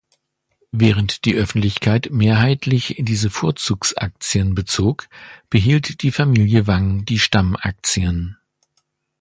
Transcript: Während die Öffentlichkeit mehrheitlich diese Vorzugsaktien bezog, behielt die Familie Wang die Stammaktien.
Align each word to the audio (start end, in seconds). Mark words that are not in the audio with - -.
Während 0.71 1.25
die 1.25 1.35
Öffentlichkeit 1.35 2.09
mehrheitlich 2.11 2.95
diese 2.97 3.29
Vorzugsaktien 3.29 4.55
bezog, 4.55 5.07
behielt 5.51 6.01
die 6.01 6.11
Familie 6.11 6.65
Wang 6.65 7.05
die 7.05 7.19
Stammaktien. 7.19 8.37